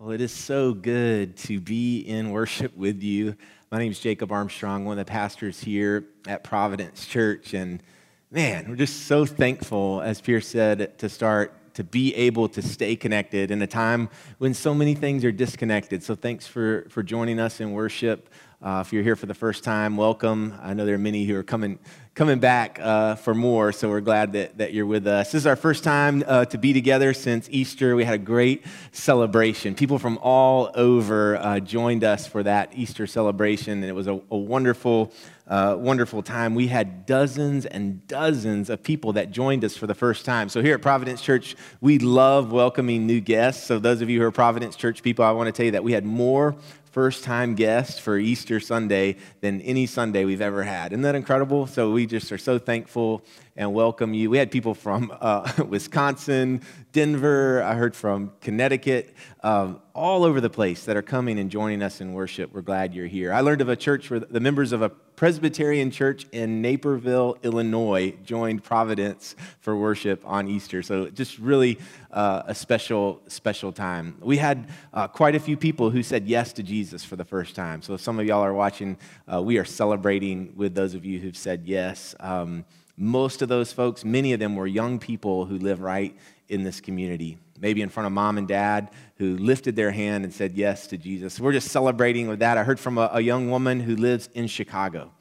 [0.00, 3.36] Well, it is so good to be in worship with you.
[3.70, 7.52] My name is Jacob Armstrong, one of the pastors here at Providence Church.
[7.52, 7.82] And
[8.30, 12.96] man, we're just so thankful, as Pierce said, to start to be able to stay
[12.96, 14.08] connected in a time
[14.38, 16.02] when so many things are disconnected.
[16.02, 18.30] So thanks for, for joining us in worship.
[18.62, 20.54] Uh, if you're here for the first time, welcome.
[20.60, 21.78] I know there are many who are coming
[22.14, 25.32] coming back uh, for more, so we're glad that, that you're with us.
[25.32, 27.96] This is our first time uh, to be together since Easter.
[27.96, 29.74] We had a great celebration.
[29.74, 34.20] People from all over uh, joined us for that Easter celebration, and it was a,
[34.30, 35.12] a wonderful,
[35.48, 36.54] uh, wonderful time.
[36.54, 40.50] We had dozens and dozens of people that joined us for the first time.
[40.50, 43.64] So here at Providence Church, we love welcoming new guests.
[43.64, 45.84] So those of you who are Providence Church people, I want to tell you that
[45.84, 46.56] we had more
[46.90, 50.92] first time guest for Easter Sunday than any Sunday we've ever had.
[50.92, 51.66] Isn't that incredible?
[51.66, 53.22] So we just are so thankful
[53.56, 54.28] and welcome you.
[54.28, 60.50] We had people from uh, Wisconsin, Denver, I heard from Connecticut, um, all over the
[60.50, 62.52] place that are coming and joining us in worship.
[62.52, 63.32] We're glad you're here.
[63.32, 68.14] I learned of a church where the members of a Presbyterian church in Naperville, Illinois,
[68.24, 70.82] joined Providence for worship on Easter.
[70.82, 71.78] So just really
[72.10, 74.16] uh, a special, special time.
[74.22, 77.54] We had uh, quite a few people who said yes to Jesus for the first
[77.54, 77.82] time.
[77.82, 78.96] So if some of y'all are watching,
[79.30, 82.14] uh, we are celebrating with those of you who've said yes.
[82.18, 82.64] Um,
[82.96, 86.16] most of those folks, many of them were young people who live right
[86.48, 90.32] in this community, maybe in front of mom and dad who lifted their hand and
[90.32, 91.38] said yes to Jesus.
[91.38, 92.58] We're just celebrating with that.
[92.58, 95.12] I heard from a, a young woman who lives in Chicago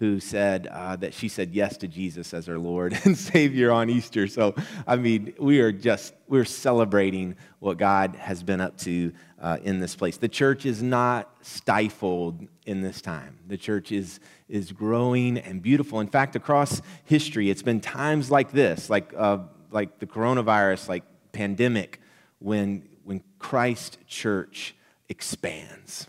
[0.00, 3.90] who said uh, that she said yes to Jesus as her Lord and Savior on
[3.90, 4.26] Easter.
[4.28, 4.54] So,
[4.86, 9.78] I mean, we are just, we're celebrating what God has been up to uh, in
[9.78, 10.16] this place.
[10.16, 13.40] The church is not stifled in this time.
[13.46, 16.00] The church is, is growing and beautiful.
[16.00, 21.04] In fact, across history, it's been times like this, like, uh, like the coronavirus, like
[21.32, 22.00] pandemic,
[22.38, 24.74] when, when Christ church
[25.08, 26.08] expands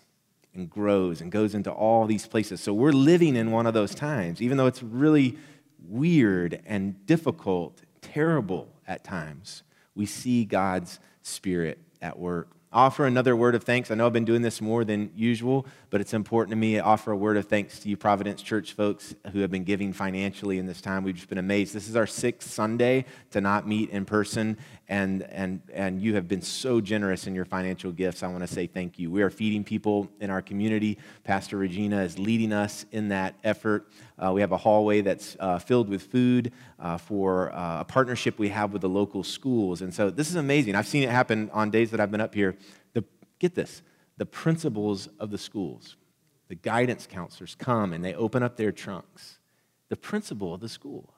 [0.53, 2.61] and grows and goes into all these places.
[2.61, 5.37] So we're living in one of those times, even though it's really
[5.87, 9.63] weird and difficult, terrible at times.
[9.95, 13.91] We see God's Spirit at work offer another word of thanks.
[13.91, 16.79] I know I've been doing this more than usual, but it's important to me to
[16.79, 20.57] offer a word of thanks to you, Providence Church folks who have been giving financially
[20.57, 21.03] in this time.
[21.03, 21.73] We've just been amazed.
[21.73, 24.57] This is our sixth Sunday to not meet in person,
[24.91, 28.23] and, and, and you have been so generous in your financial gifts.
[28.23, 29.09] I want to say thank you.
[29.09, 30.97] We are feeding people in our community.
[31.23, 33.87] Pastor Regina is leading us in that effort.
[34.19, 38.37] Uh, we have a hallway that's uh, filled with food uh, for uh, a partnership
[38.37, 39.81] we have with the local schools.
[39.81, 40.75] And so this is amazing.
[40.75, 42.57] I've seen it happen on days that I've been up here.
[42.91, 43.05] The,
[43.39, 43.83] get this
[44.17, 45.95] the principals of the schools,
[46.49, 49.39] the guidance counselors come and they open up their trunks.
[49.87, 51.13] The principal of the school,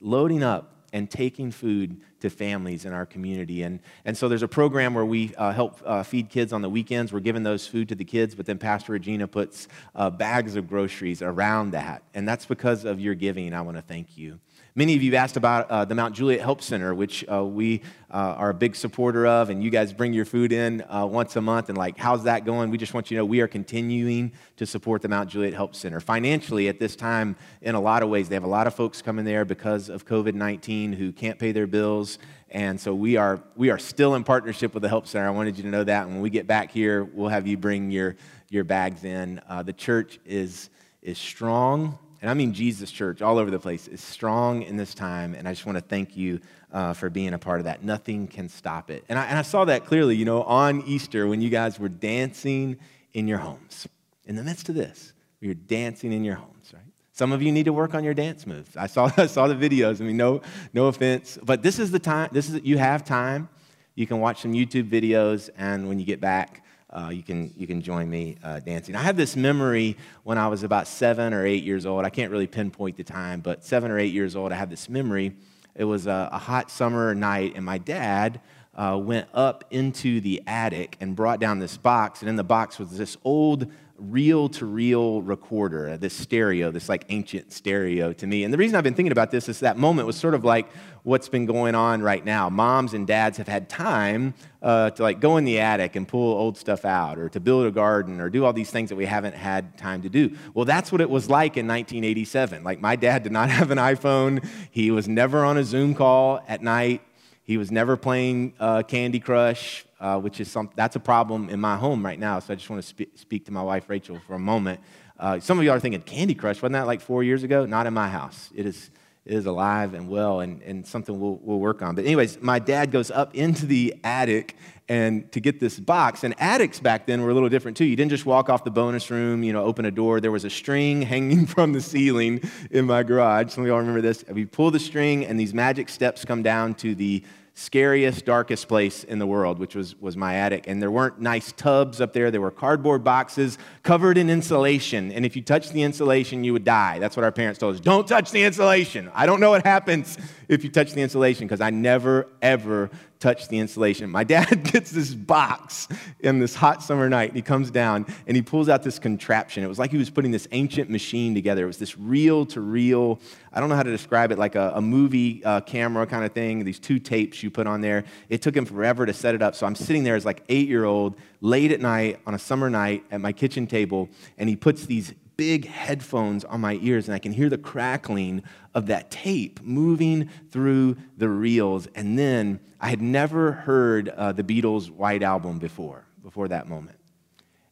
[0.00, 3.62] loading up and taking food to families in our community.
[3.62, 6.68] And, and so there's a program where we uh, help uh, feed kids on the
[6.68, 7.12] weekends.
[7.12, 10.68] We're giving those food to the kids, but then Pastor Regina puts uh, bags of
[10.68, 12.02] groceries around that.
[12.14, 13.54] And that's because of your giving.
[13.54, 14.38] I want to thank you.
[14.76, 18.34] Many of you asked about uh, the Mount Juliet Help Center, which uh, we uh,
[18.38, 21.40] are a big supporter of, and you guys bring your food in uh, once a
[21.40, 21.70] month.
[21.70, 22.70] And like, how's that going?
[22.70, 25.74] We just want you to know we are continuing to support the Mount Juliet Help
[25.74, 27.34] Center financially at this time.
[27.62, 30.06] In a lot of ways, they have a lot of folks coming there because of
[30.06, 32.18] COVID 19 who can't pay their bills.
[32.48, 35.26] And so we are, we are still in partnership with the Help Center.
[35.26, 36.04] I wanted you to know that.
[36.04, 38.14] And when we get back here, we'll have you bring your,
[38.50, 39.40] your bags in.
[39.48, 40.70] Uh, the church is,
[41.02, 44.94] is strong and I mean Jesus Church all over the place, is strong in this
[44.94, 45.34] time.
[45.34, 46.40] And I just want to thank you
[46.72, 47.82] uh, for being a part of that.
[47.82, 49.04] Nothing can stop it.
[49.08, 51.88] And I, and I saw that clearly, you know, on Easter when you guys were
[51.88, 52.78] dancing
[53.14, 53.88] in your homes.
[54.26, 56.82] In the midst of this, you're dancing in your homes, right?
[57.12, 58.76] Some of you need to work on your dance moves.
[58.76, 60.00] I saw, I saw the videos.
[60.00, 60.42] I mean, no,
[60.74, 62.28] no offense, but this is the time.
[62.32, 63.48] This is you have time.
[63.94, 67.66] You can watch some YouTube videos, and when you get back, uh, you, can, you
[67.66, 68.96] can join me uh, dancing.
[68.96, 72.04] I have this memory when I was about seven or eight years old.
[72.04, 74.88] I can't really pinpoint the time, but seven or eight years old, I have this
[74.88, 75.36] memory.
[75.74, 78.40] It was a, a hot summer night, and my dad
[78.74, 82.78] uh, went up into the attic and brought down this box, and in the box
[82.78, 88.44] was this old reel to reel recorder, this stereo, this like ancient stereo to me.
[88.44, 90.68] And the reason I've been thinking about this is that moment was sort of like
[91.02, 92.48] what's been going on right now.
[92.48, 96.32] Moms and dads have had time uh, to like go in the attic and pull
[96.32, 99.04] old stuff out or to build a garden or do all these things that we
[99.04, 100.34] haven't had time to do.
[100.54, 102.64] Well, that's what it was like in 1987.
[102.64, 104.46] Like my dad did not have an iPhone.
[104.70, 107.02] He was never on a Zoom call at night.
[107.50, 111.58] He was never playing uh, Candy Crush, uh, which is some, that's a problem in
[111.58, 112.38] my home right now.
[112.38, 114.78] So I just want to spe- speak to my wife, Rachel, for a moment.
[115.18, 117.66] Uh, some of you are thinking, Candy Crush, wasn't that like four years ago?
[117.66, 118.50] Not in my house.
[118.54, 118.90] It is,
[119.30, 121.94] is alive and well and, and something we'll, we'll work on.
[121.94, 124.56] But, anyways, my dad goes up into the attic
[124.90, 126.24] and to get this box.
[126.24, 127.84] And attics back then were a little different too.
[127.84, 130.20] You didn't just walk off the bonus room, you know, open a door.
[130.20, 132.42] There was a string hanging from the ceiling
[132.72, 133.52] in my garage.
[133.52, 134.24] Some of y'all remember this.
[134.28, 137.22] We pull the string, and these magic steps come down to the
[137.60, 140.66] scariest, darkest place in the world, which was, was my attic.
[140.66, 142.30] And there weren't nice tubs up there.
[142.30, 145.12] There were cardboard boxes covered in insulation.
[145.12, 146.98] And if you touched the insulation, you would die.
[146.98, 147.80] That's what our parents told us.
[147.80, 149.10] Don't touch the insulation.
[149.14, 150.16] I don't know what happens
[150.48, 152.90] if you touch the insulation because I never, ever
[153.20, 154.10] touch the insulation.
[154.10, 155.86] My dad gets this box
[156.20, 159.62] in this hot summer night, and he comes down and he pulls out this contraption.
[159.62, 161.64] It was like he was putting this ancient machine together.
[161.64, 163.20] It was this reel to reel,
[163.52, 166.32] I don't know how to describe it, like a, a movie uh, camera kind of
[166.32, 168.04] thing, these two tapes you put on there.
[168.30, 169.54] It took him forever to set it up.
[169.54, 172.70] So I'm sitting there as like eight year old, late at night on a summer
[172.70, 174.08] night at my kitchen table,
[174.38, 178.42] and he puts these big headphones on my ears and I can hear the crackling
[178.74, 181.88] of that tape moving through the reels.
[181.94, 186.98] And then I had never heard uh, the Beatles' White Album before, before that moment.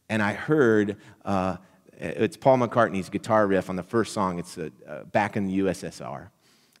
[0.09, 1.57] And I heard uh,
[1.93, 4.39] it's Paul McCartney's guitar riff on the first song.
[4.39, 4.71] It's uh,
[5.11, 6.29] back in the USSR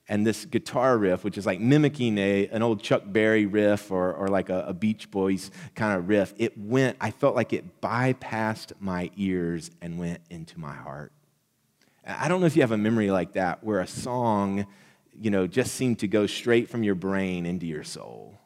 [0.09, 4.11] and this guitar riff, which is like mimicking a, an old Chuck Berry riff or,
[4.11, 7.79] or like a, a Beach Boys kind of riff, it went, I felt like it
[7.79, 11.13] bypassed my ears and went into my heart.
[12.03, 14.65] I don't know if you have a memory like that where a song,
[15.21, 18.38] you know, just seemed to go straight from your brain into your soul.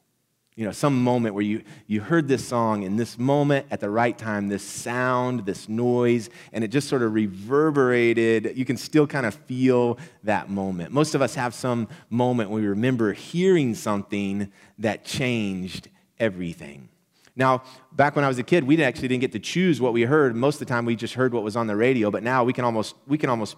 [0.55, 3.89] You know, some moment where you, you heard this song in this moment at the
[3.89, 8.53] right time, this sound, this noise, and it just sort of reverberated.
[8.55, 10.91] You can still kind of feel that moment.
[10.91, 15.89] Most of us have some moment when we remember hearing something that changed
[16.19, 16.89] everything.
[17.35, 20.03] Now, back when I was a kid, we actually didn't get to choose what we
[20.03, 20.35] heard.
[20.35, 22.53] Most of the time, we just heard what was on the radio, but now we
[22.53, 23.55] can almost, we can almost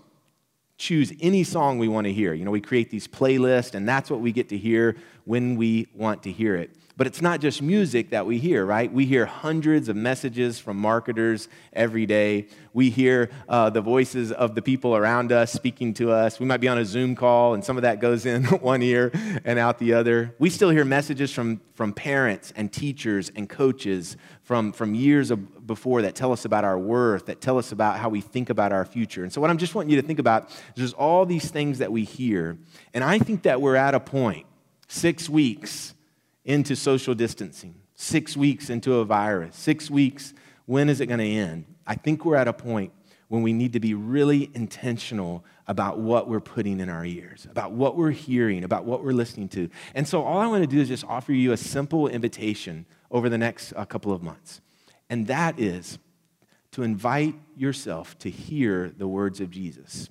[0.78, 2.34] choose any song we want to hear.
[2.34, 4.96] You know, we create these playlists, and that's what we get to hear
[5.26, 6.72] when we want to hear it.
[6.98, 8.92] But it's not just music that we hear, right?
[8.92, 12.48] We hear hundreds of messages from marketers every day.
[12.72, 16.40] We hear uh, the voices of the people around us speaking to us.
[16.40, 19.12] We might be on a Zoom call, and some of that goes in one ear
[19.44, 20.34] and out the other.
[20.40, 25.68] We still hear messages from, from parents and teachers and coaches from, from years of,
[25.68, 28.72] before that tell us about our worth, that tell us about how we think about
[28.72, 29.24] our future.
[29.24, 31.80] And so, what I'm just wanting you to think about is there's all these things
[31.80, 32.58] that we hear,
[32.94, 34.46] and I think that we're at a point,
[34.88, 35.94] six weeks
[36.46, 40.34] into social distancing, six weeks into a virus, six weeks,
[40.66, 41.66] when is it going to end?
[41.86, 42.92] I think we're at a point
[43.28, 47.72] when we need to be really intentional about what we're putting in our ears, about
[47.72, 49.68] what we're hearing, about what we're listening to.
[49.96, 53.30] And so, all I want to do is just offer you a simple invitation over
[53.30, 54.62] the next uh, couple of months.
[55.10, 55.98] And that is
[56.72, 60.10] to invite yourself to hear the words of Jesus.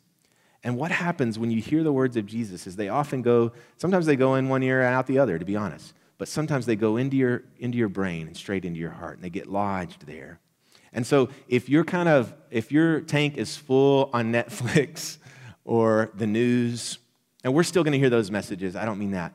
[0.64, 4.06] And what happens when you hear the words of Jesus is they often go, sometimes
[4.06, 6.76] they go in one ear and out the other, to be honest but sometimes they
[6.76, 10.06] go into your, into your brain and straight into your heart, and they get lodged
[10.06, 10.38] there.
[10.92, 15.18] And so if you're kind of, if your tank is full on Netflix
[15.64, 16.98] or the news,
[17.42, 19.34] and we're still going to hear those messages, I don't mean that.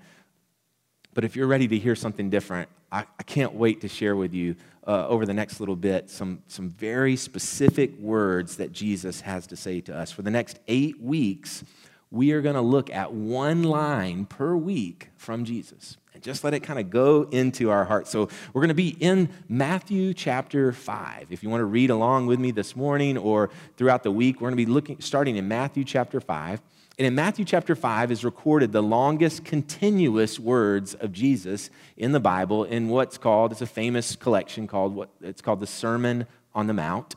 [1.13, 4.33] But if you're ready to hear something different, I, I can't wait to share with
[4.33, 4.55] you
[4.87, 9.55] uh, over the next little bit some, some very specific words that Jesus has to
[9.55, 10.11] say to us.
[10.11, 11.63] For the next eight weeks,
[12.09, 16.54] we are going to look at one line per week from Jesus and just let
[16.54, 18.10] it kind of go into our hearts.
[18.12, 21.27] So we're going to be in Matthew chapter 5.
[21.30, 24.49] If you want to read along with me this morning or throughout the week, we're
[24.49, 26.61] going to be looking starting in Matthew chapter 5.
[26.97, 32.19] And in Matthew chapter 5 is recorded the longest continuous words of Jesus in the
[32.19, 36.68] Bible in what's called, it's a famous collection called what it's called the Sermon on
[36.68, 37.16] the Mount.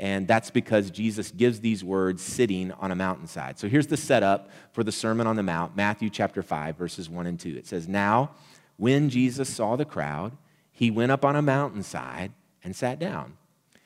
[0.00, 3.58] And that's because Jesus gives these words sitting on a mountainside.
[3.58, 7.26] So here's the setup for the Sermon on the Mount, Matthew chapter 5, verses 1
[7.26, 7.54] and 2.
[7.58, 8.30] It says, Now,
[8.78, 10.32] when Jesus saw the crowd,
[10.72, 12.32] he went up on a mountainside
[12.64, 13.36] and sat down.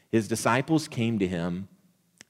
[0.09, 1.67] His disciples came to him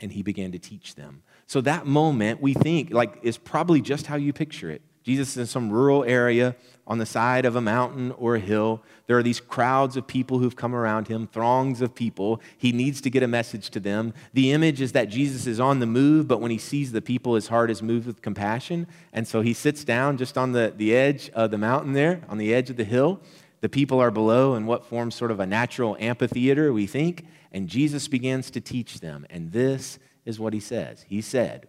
[0.01, 1.23] and he began to teach them.
[1.47, 4.81] So that moment, we think, like, is probably just how you picture it.
[5.05, 6.57] Jesus is in some rural area
[6.87, 8.83] on the side of a mountain or a hill.
[9.07, 12.41] There are these crowds of people who've come around him, throngs of people.
[12.57, 14.15] He needs to get a message to them.
[14.33, 17.35] The image is that Jesus is on the move, but when he sees the people,
[17.35, 18.87] his heart is moved with compassion.
[19.13, 22.39] And so he sits down just on the, the edge of the mountain there, on
[22.39, 23.21] the edge of the hill.
[23.61, 27.27] The people are below in what forms sort of a natural amphitheater, we think.
[27.53, 29.27] And Jesus begins to teach them.
[29.29, 31.69] And this is what he says He said,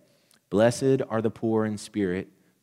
[0.49, 2.29] Blessed are the poor in spirit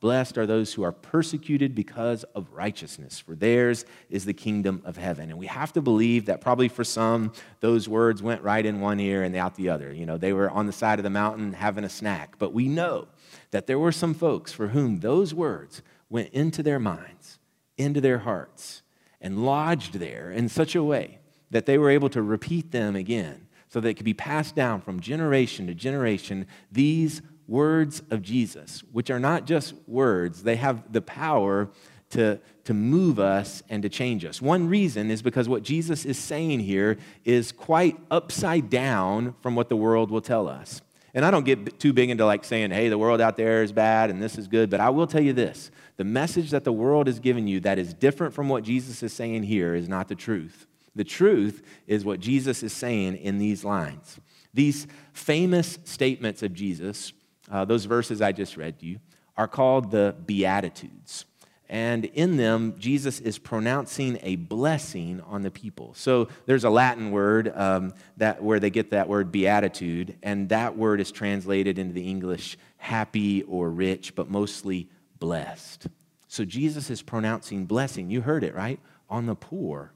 [0.00, 4.98] Blessed are those who are persecuted because of righteousness, for theirs is the kingdom of
[4.98, 5.30] heaven.
[5.30, 9.00] And we have to believe that probably for some, those words went right in one
[9.00, 9.92] ear and out the other.
[9.92, 12.36] You know, they were on the side of the mountain having a snack.
[12.38, 13.08] But we know
[13.52, 17.38] that there were some folks for whom those words went into their minds,
[17.78, 18.82] into their hearts,
[19.20, 23.46] and lodged there in such a way that they were able to repeat them again
[23.68, 26.46] so that it could be passed down from generation to generation.
[26.70, 31.68] These words of Jesus, which are not just words, they have the power
[32.10, 34.40] to, to move us and to change us.
[34.40, 39.68] One reason is because what Jesus is saying here is quite upside down from what
[39.68, 40.80] the world will tell us.
[41.14, 43.72] And I don't get too big into like saying, hey, the world out there is
[43.72, 46.72] bad and this is good, but I will tell you this the message that the
[46.72, 50.08] world is giving you that is different from what Jesus is saying here is not
[50.08, 50.66] the truth.
[50.94, 54.20] The truth is what Jesus is saying in these lines.
[54.52, 57.12] These famous statements of Jesus
[57.50, 58.98] uh, those verses I just read to you,
[59.36, 61.24] are called the Beatitudes.
[61.68, 65.94] And in them, Jesus is pronouncing a blessing on the people.
[65.94, 70.76] So there's a Latin word um, that, where they get that word beatitude, and that
[70.76, 74.88] word is translated into the English happy or rich, but mostly
[75.18, 75.88] blessed.
[76.28, 78.10] So Jesus is pronouncing blessing.
[78.10, 78.78] You heard it, right?
[79.10, 79.92] On the poor,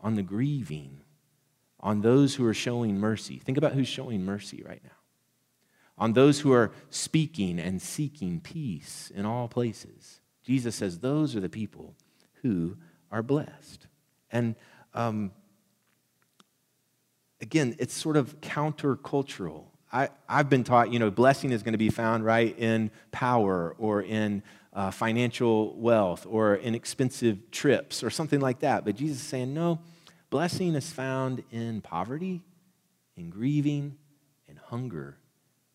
[0.00, 1.00] on the grieving,
[1.80, 3.38] on those who are showing mercy.
[3.38, 4.97] Think about who's showing mercy right now
[5.98, 10.20] on those who are speaking and seeking peace in all places.
[10.44, 11.94] Jesus says those are the people
[12.42, 12.76] who
[13.10, 13.86] are blessed.
[14.30, 14.54] And
[14.94, 15.32] um,
[17.40, 19.64] again, it's sort of countercultural.
[19.92, 23.74] I, I've been taught, you know, blessing is going to be found right in power
[23.78, 28.84] or in uh, financial wealth or in expensive trips or something like that.
[28.84, 29.80] But Jesus is saying, no,
[30.30, 32.42] blessing is found in poverty,
[33.16, 33.96] in grieving,
[34.46, 35.16] in hunger,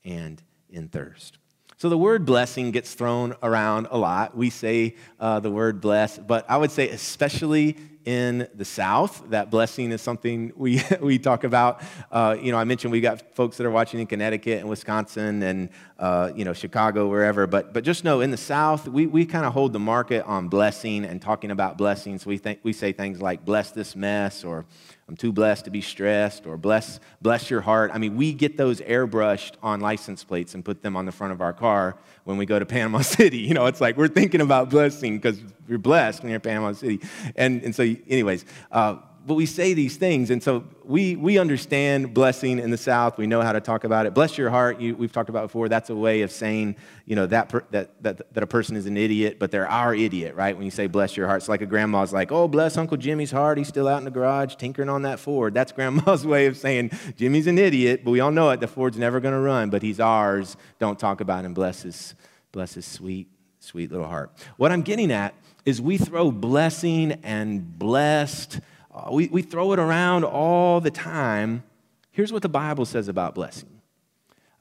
[0.03, 1.37] and in thirst.
[1.77, 4.37] So the word blessing gets thrown around a lot.
[4.37, 9.49] We say uh, the word bless, but I would say, especially in the South, that
[9.49, 11.81] blessing is something we, we talk about.
[12.11, 15.41] Uh, you know, I mentioned we got folks that are watching in Connecticut and Wisconsin
[15.43, 15.69] and,
[15.99, 17.47] uh, you know, Chicago, wherever.
[17.47, 20.49] But, but just know in the South, we, we kind of hold the market on
[20.49, 22.25] blessing and talking about blessings.
[22.25, 24.65] We, think, we say things like, bless this mess or
[25.13, 27.91] I'm too blessed to be stressed, or bless, bless your heart.
[27.93, 31.33] I mean, we get those airbrushed on license plates and put them on the front
[31.33, 33.37] of our car when we go to Panama City.
[33.37, 35.39] You know, it's like we're thinking about blessing because
[35.69, 36.99] you're blessed when you're in Panama City.
[37.35, 42.13] And, and so, anyways, uh, but we say these things, and so we, we understand
[42.13, 43.17] blessing in the South.
[43.17, 44.13] We know how to talk about it.
[44.13, 45.69] Bless your heart, you, we've talked about before.
[45.69, 46.75] That's a way of saying,
[47.05, 49.95] you know, that, per, that, that, that a person is an idiot, but they're our
[49.95, 50.55] idiot, right?
[50.55, 53.31] When you say bless your heart, it's like a grandma's like, oh, bless Uncle Jimmy's
[53.31, 53.57] heart.
[53.57, 55.53] He's still out in the garage tinkering on that Ford.
[55.53, 58.59] That's grandma's way of saying Jimmy's an idiot, but we all know it.
[58.59, 60.57] The Ford's never going to run, but he's ours.
[60.79, 61.53] Don't talk about him.
[61.53, 62.13] Bless his,
[62.51, 63.27] bless his sweet,
[63.59, 64.31] sweet little heart.
[64.57, 65.33] What I'm getting at
[65.65, 68.59] is we throw blessing and blessed
[68.93, 71.63] uh, we, we throw it around all the time.
[72.11, 73.81] Here's what the Bible says about blessing.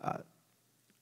[0.02, 0.18] Uh,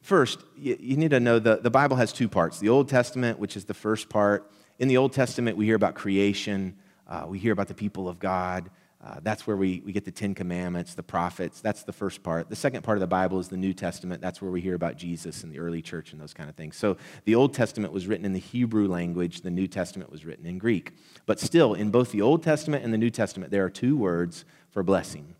[0.02, 3.38] first, you, you, need to know the, the Bible has two parts the Old Testament,
[3.38, 4.50] which is the first part.
[4.80, 8.18] In the Old Testament, we hear about creation, uh, we hear about the people of
[8.18, 8.68] God.
[9.02, 11.62] Uh, that's where we, we get the Ten Commandments, the prophets.
[11.62, 12.50] That's the first part.
[12.50, 14.20] The second part of the Bible is the New Testament.
[14.20, 16.76] That's where we hear about Jesus and the early church and those kind of things.
[16.76, 20.44] So the Old Testament was written in the Hebrew language, the New Testament was written
[20.44, 20.92] in Greek.
[21.24, 24.44] But still, in both the Old Testament and the New Testament, there are two words
[24.70, 25.34] for blessing.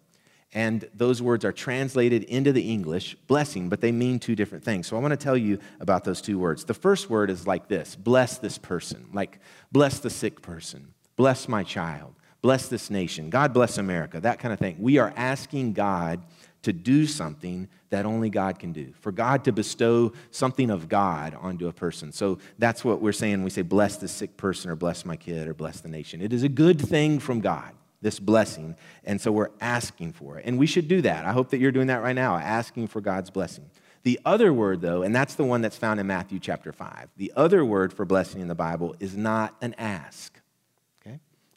[0.54, 4.86] And those words are translated into the English blessing, but they mean two different things.
[4.86, 6.64] So I want to tell you about those two words.
[6.64, 9.38] The first word is like this bless this person, like
[9.70, 14.52] bless the sick person, bless my child bless this nation, God bless America, that kind
[14.52, 14.76] of thing.
[14.78, 16.22] We are asking God
[16.62, 21.34] to do something that only God can do, for God to bestow something of God
[21.40, 22.12] onto a person.
[22.12, 23.42] So that's what we're saying.
[23.42, 26.20] We say, bless the sick person, or bless my kid, or bless the nation.
[26.20, 28.76] It is a good thing from God, this blessing.
[29.04, 30.44] And so we're asking for it.
[30.44, 31.24] And we should do that.
[31.24, 33.70] I hope that you're doing that right now, asking for God's blessing.
[34.02, 37.32] The other word, though, and that's the one that's found in Matthew chapter 5, the
[37.36, 40.39] other word for blessing in the Bible is not an ask.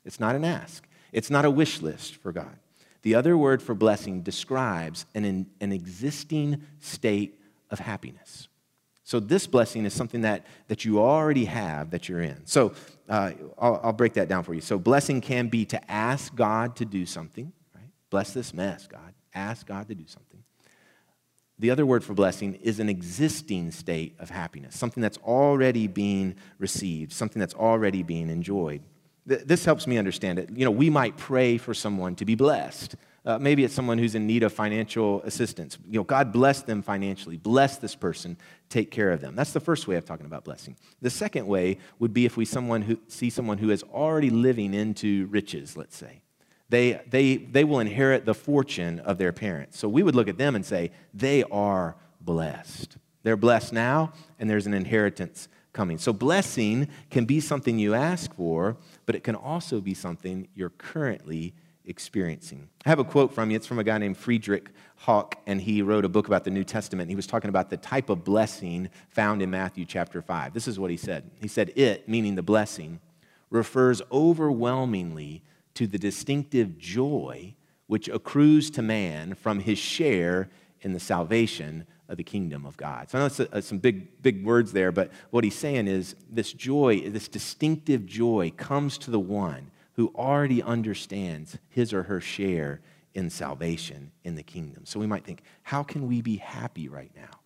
[0.05, 2.57] It's not an ask, it's not a wish list for God.
[3.03, 8.48] The other word for blessing describes an, an existing state of happiness.
[9.05, 12.45] So, this blessing is something that, that you already have that you're in.
[12.45, 12.74] So,
[13.10, 14.62] uh, I'll, I'll break that down for you.
[14.62, 17.89] So, blessing can be to ask God to do something, right?
[18.10, 19.13] Bless this mess, God.
[19.36, 20.41] Ask God to do something.
[21.60, 26.36] the other word for blessing is an existing state of happiness, something that's already being
[26.57, 28.81] received, something that's already being enjoyed.
[29.25, 30.50] This helps me understand it.
[30.53, 32.96] You know, we might pray for someone to be blessed.
[33.25, 35.77] Uh, maybe it's someone who's in need of financial assistance.
[35.89, 37.38] You know, God bless them financially.
[37.38, 38.38] Bless this person.
[38.68, 39.34] Take care of them.
[39.34, 40.75] That's the first way of talking about blessing.
[41.01, 44.74] The second way would be if we someone who, see someone who is already living
[44.74, 46.22] into riches, let's say.
[46.68, 49.80] They, they, they will inherit the fortune of their parents.
[49.80, 52.98] So we would look at them and say, they are blessed.
[53.22, 55.98] They're blessed now, and there's an inheritance coming.
[55.98, 60.69] So blessing can be something you ask for, but it can also be something you're
[60.69, 61.53] currently
[61.86, 62.69] experiencing.
[62.86, 63.57] I have a quote from you.
[63.57, 66.63] It's from a guy named Friedrich Hauck, and he wrote a book about the New
[66.63, 67.10] Testament.
[67.10, 70.53] He was talking about the type of blessing found in Matthew chapter 5.
[70.53, 71.29] This is what he said.
[71.41, 73.00] He said, It, meaning the blessing,
[73.50, 75.43] refers overwhelmingly
[75.75, 77.55] to the distinctive joy
[77.88, 80.50] which accrues to man from his share
[80.81, 83.10] in the salvation of the kingdom of God.
[83.10, 86.15] So I know it's a, some big, big words there, but what he's saying is
[86.29, 92.19] this joy, this distinctive joy comes to the one who already understands his or her
[92.19, 92.81] share
[93.13, 94.86] in salvation in the kingdom.
[94.86, 97.39] So we might think, how can we be happy right now?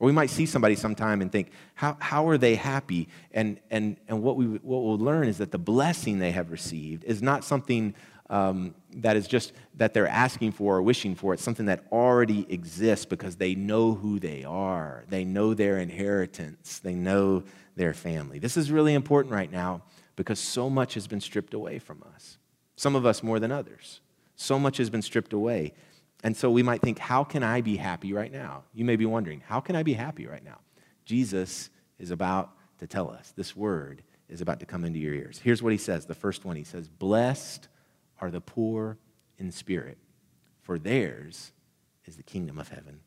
[0.00, 3.08] Or we might see somebody sometime and think, how, how are they happy?
[3.32, 7.02] And, and, and what, we, what we'll learn is that the blessing they have received
[7.04, 7.94] is not something
[8.30, 11.34] um, that is just that they're asking for or wishing for.
[11.34, 15.04] It's something that already exists because they know who they are.
[15.08, 16.78] They know their inheritance.
[16.78, 17.44] They know
[17.76, 18.38] their family.
[18.38, 19.82] This is really important right now
[20.16, 22.38] because so much has been stripped away from us.
[22.76, 24.00] Some of us more than others.
[24.36, 25.72] So much has been stripped away.
[26.22, 28.64] And so we might think, how can I be happy right now?
[28.74, 30.58] You may be wondering, how can I be happy right now?
[31.04, 33.32] Jesus is about to tell us.
[33.36, 35.40] This word is about to come into your ears.
[35.42, 37.68] Here's what he says the first one he says, Blessed
[38.20, 38.98] are the poor
[39.38, 39.98] in spirit,
[40.62, 41.52] for theirs
[42.04, 43.00] is the kingdom of heaven.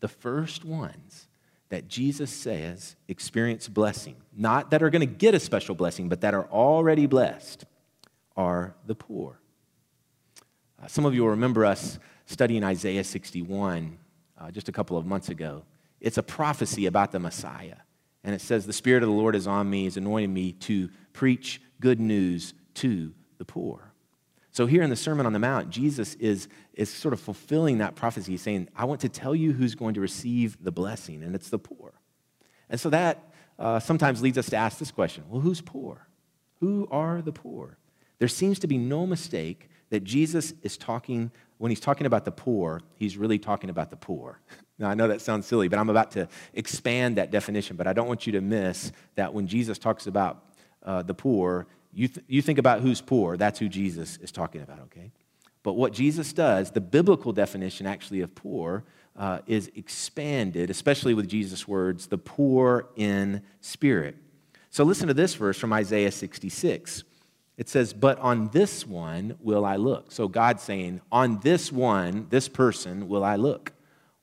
[0.00, 1.28] The first ones
[1.68, 6.20] that Jesus says experience blessing, not that are going to get a special blessing, but
[6.20, 7.64] that are already blessed,
[8.36, 9.40] are the poor.
[10.82, 13.98] Uh, some of you will remember us studying Isaiah 61
[14.38, 15.64] uh, just a couple of months ago.
[16.00, 17.76] It's a prophecy about the Messiah.
[18.24, 20.88] And it says, The Spirit of the Lord is on me, He's anointed me to
[21.12, 23.89] preach good news to the poor.
[24.52, 27.94] So, here in the Sermon on the Mount, Jesus is, is sort of fulfilling that
[27.94, 28.36] prophecy.
[28.36, 31.58] Saying, I want to tell you who's going to receive the blessing, and it's the
[31.58, 31.94] poor.
[32.68, 36.08] And so that uh, sometimes leads us to ask this question well, who's poor?
[36.60, 37.78] Who are the poor?
[38.18, 42.30] There seems to be no mistake that Jesus is talking, when he's talking about the
[42.30, 44.40] poor, he's really talking about the poor.
[44.78, 47.92] Now, I know that sounds silly, but I'm about to expand that definition, but I
[47.92, 50.42] don't want you to miss that when Jesus talks about
[50.82, 54.62] uh, the poor, you, th- you think about who's poor, that's who Jesus is talking
[54.62, 55.10] about, okay?
[55.62, 58.84] But what Jesus does, the biblical definition actually of poor,
[59.16, 64.16] uh, is expanded, especially with Jesus' words, the poor in spirit.
[64.70, 67.04] So listen to this verse from Isaiah 66.
[67.58, 70.12] It says, But on this one will I look.
[70.12, 73.72] So God's saying, On this one, this person, will I look.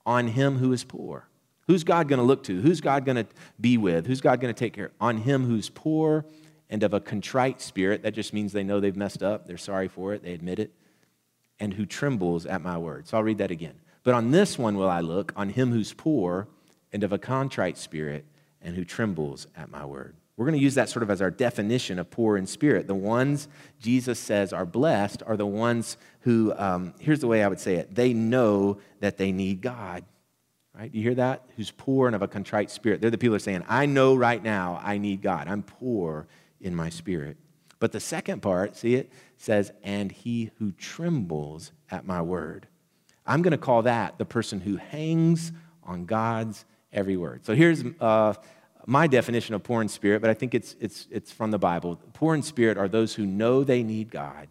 [0.04, 1.28] On him who is poor.
[1.66, 2.60] Who's God going to look to?
[2.62, 3.26] Who's God going to
[3.60, 4.06] be with?
[4.06, 4.90] Who's God going to take care?
[5.00, 6.24] On him who's poor
[6.70, 8.02] and of a contrite spirit.
[8.02, 10.72] That just means they know they've messed up, they're sorry for it, they admit it,
[11.58, 13.08] and who trembles at my word.
[13.08, 13.74] So I'll read that again.
[14.02, 16.48] But on this one will I look, on him who's poor
[16.92, 18.24] and of a contrite spirit,
[18.62, 20.16] and who trembles at my word.
[20.36, 22.86] We're going to use that sort of as our definition of poor in spirit.
[22.86, 23.48] The ones
[23.80, 27.74] Jesus says are blessed are the ones who, um, here's the way I would say
[27.74, 30.04] it, they know that they need God.
[30.78, 30.94] Right?
[30.94, 31.44] You hear that?
[31.56, 33.00] Who's poor and of a contrite spirit.
[33.00, 35.48] They're the people who are saying, I know right now I need God.
[35.48, 36.28] I'm poor
[36.60, 37.36] in my spirit.
[37.80, 42.66] But the second part, see it, says, and he who trembles at my word.
[43.26, 45.52] I'm going to call that the person who hangs
[45.84, 47.44] on God's every word.
[47.44, 48.34] So here's uh,
[48.86, 52.00] my definition of poor in spirit, but I think it's, it's, it's from the Bible.
[52.14, 54.48] Poor in spirit are those who know they need God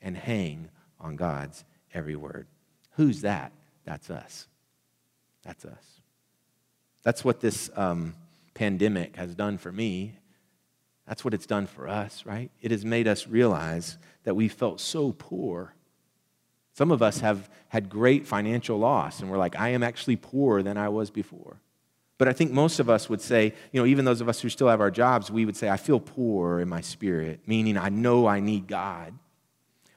[0.00, 0.68] and hang
[1.00, 2.46] on God's every word.
[2.92, 3.52] Who's that?
[3.84, 4.46] That's us.
[5.42, 6.00] That's us.
[7.02, 8.14] That's what this um,
[8.54, 10.14] pandemic has done for me
[11.06, 12.50] that's what it's done for us, right?
[12.62, 15.74] It has made us realize that we felt so poor.
[16.72, 20.62] Some of us have had great financial loss, and we're like, I am actually poorer
[20.62, 21.58] than I was before.
[22.16, 24.48] But I think most of us would say, you know, even those of us who
[24.48, 27.88] still have our jobs, we would say, I feel poor in my spirit, meaning I
[27.88, 29.12] know I need God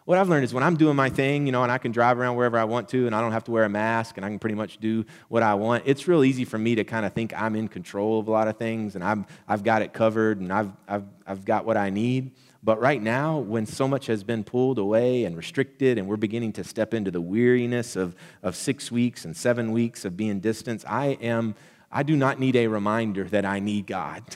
[0.08, 2.17] what I've learned is when I'm doing my thing, you know, and I can drive
[2.17, 4.30] around wherever I want to and I don't have to wear a mask and I
[4.30, 7.12] can pretty much do what I want, it's real easy for me to kind of
[7.12, 10.39] think I'm in control of a lot of things and I've, I've got it covered
[10.39, 12.32] and I've, I've, I've got what I need.
[12.63, 16.54] But right now, when so much has been pulled away and restricted, and we're beginning
[16.54, 20.86] to step into the weariness of, of six weeks and seven weeks of being distanced,
[20.88, 21.54] I am,
[21.91, 24.24] I do not need a reminder that I need God.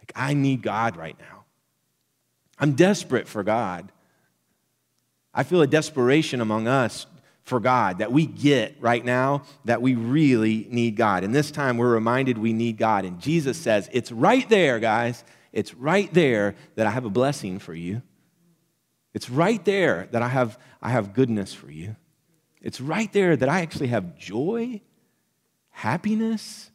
[0.00, 1.44] Like, I need God right now.
[2.58, 3.90] I'm desperate for God.
[5.34, 7.06] I feel a desperation among us
[7.44, 11.24] for God that we get right now that we really need God.
[11.24, 13.04] And this time we're reminded we need God.
[13.04, 15.24] And Jesus says, It's right there, guys.
[15.52, 18.02] It's right there that I have a blessing for you.
[19.12, 21.94] It's right there that I have, I have goodness for you.
[22.60, 24.80] It's right there that I actually have joy,
[25.70, 26.70] happiness.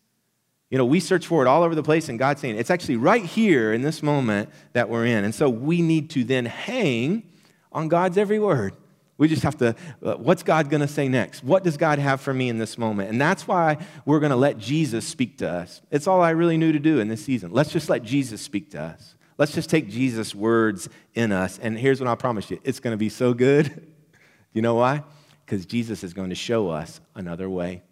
[0.70, 2.96] You know, we search for it all over the place, and God's saying it's actually
[2.96, 5.26] right here in this moment that we're in.
[5.26, 7.24] And so we need to then hang
[7.72, 8.74] on God's every word.
[9.18, 11.44] We just have to, uh, what's God going to say next?
[11.44, 13.10] What does God have for me in this moment?
[13.10, 15.82] And that's why we're going to let Jesus speak to us.
[15.92, 17.52] It's all I really knew to do in this season.
[17.52, 19.16] Let's just let Jesus speak to us.
[19.38, 21.60] Let's just take Jesus' words in us.
[21.60, 23.94] And here's what I promise you it's going to be so good.
[24.54, 25.04] you know why?
[25.46, 27.84] Because Jesus is going to show us another way.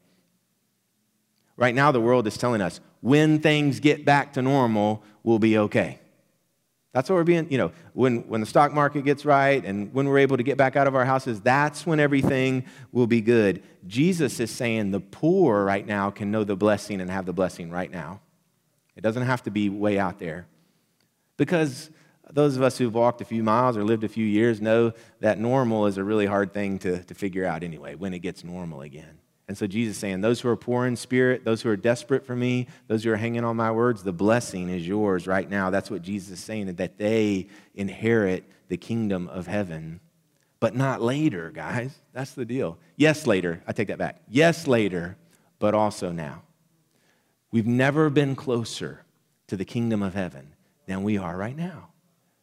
[1.58, 5.58] Right now, the world is telling us when things get back to normal, we'll be
[5.58, 6.00] okay.
[6.94, 10.08] That's what we're being, you know, when, when the stock market gets right and when
[10.08, 13.62] we're able to get back out of our houses, that's when everything will be good.
[13.86, 17.70] Jesus is saying the poor right now can know the blessing and have the blessing
[17.70, 18.22] right now.
[18.96, 20.48] It doesn't have to be way out there.
[21.36, 21.92] Because
[22.32, 25.40] those of us who've walked a few miles or lived a few years know that
[25.40, 28.82] normal is a really hard thing to, to figure out anyway, when it gets normal
[28.82, 29.17] again.
[29.48, 32.26] And so Jesus is saying, Those who are poor in spirit, those who are desperate
[32.26, 35.70] for me, those who are hanging on my words, the blessing is yours right now.
[35.70, 40.02] That's what Jesus is saying, that they inherit the kingdom of heaven.
[40.60, 41.96] But not later, guys.
[42.14, 42.78] That's the deal.
[42.96, 43.62] Yes, later.
[43.68, 44.22] I take that back.
[44.28, 45.16] Yes, later,
[45.60, 46.42] but also now.
[47.52, 49.04] We've never been closer
[49.48, 50.54] to the kingdom of heaven
[50.88, 51.90] than we are right now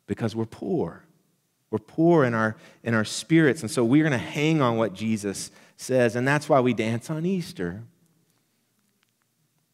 [0.06, 1.04] because we're poor.
[1.70, 3.62] We're poor in our, in our spirits.
[3.62, 6.16] And so we're going to hang on what Jesus says.
[6.16, 7.82] And that's why we dance on Easter.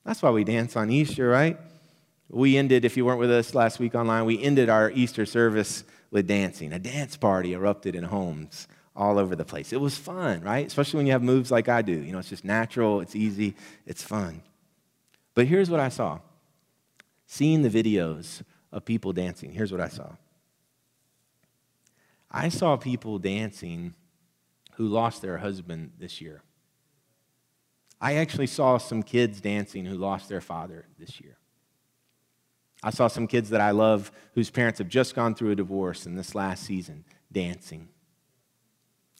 [0.04, 1.58] That's why we dance on Easter, right?
[2.28, 5.84] We ended, if you weren't with us last week online, we ended our Easter service
[6.10, 6.72] with dancing.
[6.72, 9.72] A dance party erupted in homes all over the place.
[9.72, 10.66] It was fun, right?
[10.66, 11.92] Especially when you have moves like I do.
[11.92, 13.54] You know, it's just natural, it's easy,
[13.86, 14.42] it's fun.
[15.34, 16.20] But here's what I saw
[17.26, 20.10] seeing the videos of people dancing, here's what I saw.
[22.30, 23.94] I saw people dancing
[24.76, 26.42] who lost their husband this year.
[28.00, 31.36] I actually saw some kids dancing who lost their father this year.
[32.82, 36.06] I saw some kids that I love whose parents have just gone through a divorce
[36.06, 37.88] in this last season dancing.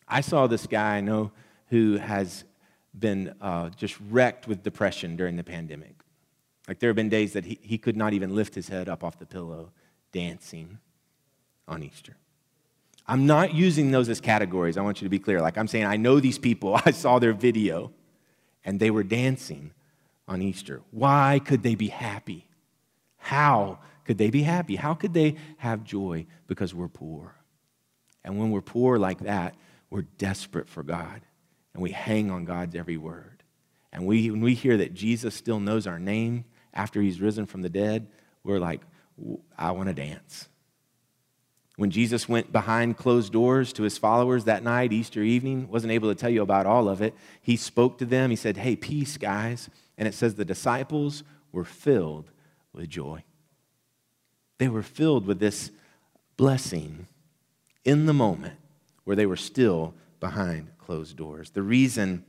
[0.08, 1.30] I saw this guy I know
[1.66, 2.44] who has
[2.98, 5.94] been uh, just wrecked with depression during the pandemic.
[6.66, 9.04] Like there have been days that he, he could not even lift his head up
[9.04, 9.72] off the pillow
[10.12, 10.78] dancing
[11.68, 12.16] on Easter.
[13.10, 14.76] I'm not using those as categories.
[14.76, 15.40] I want you to be clear.
[15.40, 16.80] Like I'm saying, I know these people.
[16.86, 17.90] I saw their video
[18.64, 19.72] and they were dancing
[20.28, 20.80] on Easter.
[20.92, 22.46] Why could they be happy?
[23.16, 24.76] How could they be happy?
[24.76, 26.26] How could they have joy?
[26.46, 27.34] Because we're poor.
[28.22, 29.56] And when we're poor like that,
[29.90, 31.20] we're desperate for God
[31.74, 33.42] and we hang on God's every word.
[33.92, 37.62] And we, when we hear that Jesus still knows our name after he's risen from
[37.62, 38.06] the dead,
[38.44, 38.82] we're like,
[39.58, 40.48] I want to dance.
[41.80, 46.10] When Jesus went behind closed doors to his followers that night, Easter evening, wasn't able
[46.10, 47.14] to tell you about all of it.
[47.40, 48.28] He spoke to them.
[48.28, 49.70] He said, Hey, peace, guys.
[49.96, 52.32] And it says the disciples were filled
[52.74, 53.24] with joy.
[54.58, 55.70] They were filled with this
[56.36, 57.06] blessing
[57.82, 58.58] in the moment
[59.04, 61.48] where they were still behind closed doors.
[61.48, 62.26] The reason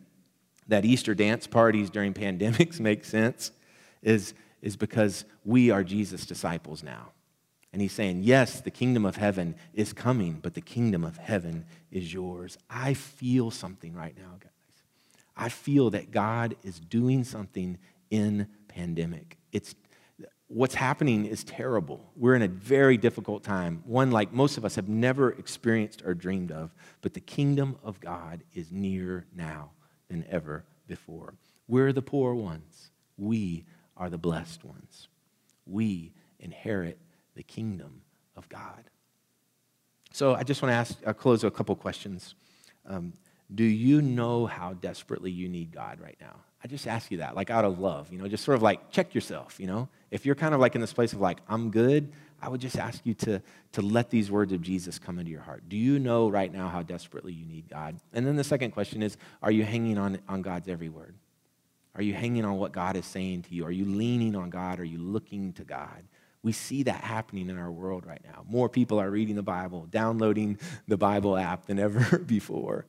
[0.70, 3.52] that Easter dance parties during pandemics make sense
[4.02, 7.10] is, is because we are Jesus' disciples now.
[7.74, 11.66] And he's saying, Yes, the kingdom of heaven is coming, but the kingdom of heaven
[11.92, 12.58] is yours.
[12.70, 14.52] I feel something right now, guys.
[15.36, 17.78] I feel that God is doing something
[18.10, 19.38] in pandemic.
[19.52, 19.76] It's
[20.48, 22.12] what's happening is terrible.
[22.16, 26.14] We're in a very difficult time, one like most of us have never experienced or
[26.14, 29.72] dreamed of, but the kingdom of God is near now
[30.10, 31.36] than ever before.
[31.70, 32.92] We're the poor ones.
[33.18, 35.08] We are the blessed ones.
[35.66, 37.00] We inherit
[37.36, 38.02] the kingdom
[38.36, 38.84] of God.
[40.12, 42.36] So I just want to ask, I'll close with a couple questions.
[42.86, 43.14] Um,
[43.54, 46.36] do you know how desperately you need God right now?
[46.64, 48.92] I just ask you that, like out of love, you know, just sort of like
[48.92, 49.90] check yourself, you know.
[50.12, 52.78] If you're kind of like in this place of like, I'm good, I would just
[52.78, 53.42] ask you to,
[53.74, 55.64] to let these words of Jesus come into your heart.
[55.70, 57.98] Do you know right now how desperately you need God?
[58.14, 61.16] And then the second question is, are you hanging on, on God's every word?
[61.96, 63.66] Are you hanging on what God is saying to you?
[63.66, 64.80] Are you leaning on God?
[64.80, 66.04] Are you looking to God?
[66.44, 68.44] We see that happening in our world right now.
[68.48, 72.86] More people are reading the Bible, downloading the Bible app than ever before,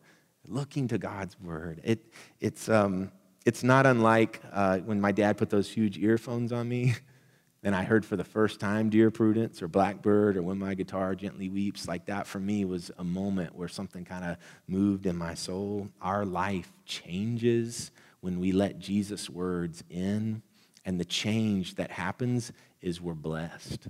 [0.46, 1.80] looking to God's word.
[1.84, 3.10] It, it's, um,
[3.44, 6.94] it's not unlike uh, when my dad put those huge earphones on me.
[7.62, 11.14] and I heard for the first time Dear Prudence or Blackbird or When My Guitar
[11.14, 11.86] Gently Weeps.
[11.86, 14.36] Like that for me was a moment where something kind of
[14.66, 15.88] moved in my soul.
[16.00, 20.42] Our life changes when we let Jesus' words in.
[20.84, 22.50] And the change that happens
[22.82, 23.86] is we're blessed.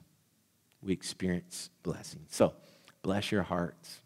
[0.83, 2.27] We experience blessing.
[2.29, 2.55] So,
[3.03, 4.01] bless your hearts.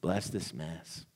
[0.00, 1.06] Bless this mess.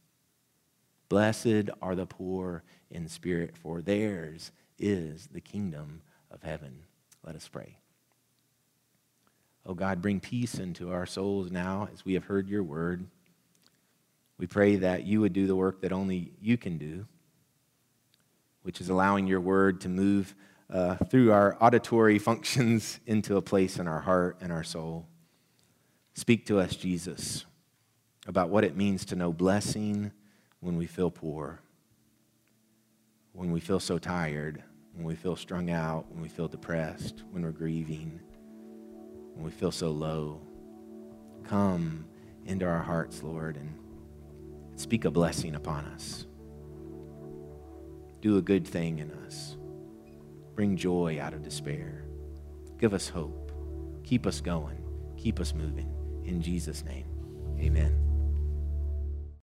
[1.08, 6.84] Blessed are the poor in spirit, for theirs is the kingdom of heaven.
[7.24, 7.78] Let us pray.
[9.64, 13.06] Oh God, bring peace into our souls now as we have heard your word.
[14.38, 17.06] We pray that you would do the work that only you can do,
[18.62, 20.34] which is allowing your word to move
[20.70, 25.06] uh, through our auditory functions into a place in our heart and our soul.
[26.14, 27.44] Speak to us, Jesus,
[28.26, 30.12] about what it means to know blessing
[30.60, 31.60] when we feel poor,
[33.32, 34.62] when we feel so tired
[34.96, 38.18] when we feel strung out, when we feel depressed, when we're grieving,
[39.34, 40.40] when we feel so low.
[41.44, 42.06] Come
[42.46, 43.74] into our hearts, Lord, and
[44.76, 46.26] speak a blessing upon us.
[48.22, 49.55] Do a good thing in us.
[50.56, 52.06] Bring joy out of despair.
[52.80, 53.52] Give us hope.
[54.04, 54.82] Keep us going.
[55.18, 55.92] Keep us moving.
[56.24, 57.04] In Jesus' name,
[57.60, 58.05] amen.